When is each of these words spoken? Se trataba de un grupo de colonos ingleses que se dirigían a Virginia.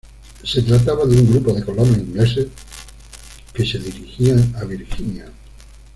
Se 0.43 0.63
trataba 0.63 1.05
de 1.05 1.15
un 1.15 1.31
grupo 1.31 1.53
de 1.53 1.63
colonos 1.63 1.95
ingleses 1.95 2.47
que 3.53 3.63
se 3.63 3.77
dirigían 3.77 4.51
a 4.59 4.63
Virginia. 4.63 5.31